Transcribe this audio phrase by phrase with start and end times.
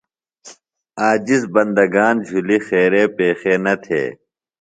[1.03, 4.09] عاجز بندگان جُھلیۡ خیرے پیخے نہ تھےۡ۔